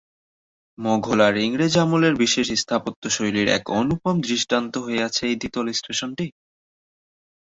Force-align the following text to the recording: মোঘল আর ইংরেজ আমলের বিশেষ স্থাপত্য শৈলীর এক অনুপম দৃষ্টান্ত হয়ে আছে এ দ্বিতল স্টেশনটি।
মোঘল 0.77 1.19
আর 1.27 1.35
ইংরেজ 1.41 1.73
আমলের 1.77 2.13
বিশেষ 2.15 2.47
স্থাপত্য 2.61 3.03
শৈলীর 3.09 3.47
এক 3.49 3.63
অনুপম 3.79 4.15
দৃষ্টান্ত 4.21 4.73
হয়ে 4.77 5.01
আছে 5.07 5.23
এ 5.27 5.39
দ্বিতল 5.41 5.65
স্টেশনটি। 5.73 6.25